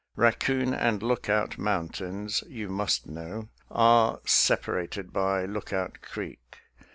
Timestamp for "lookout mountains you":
1.03-2.69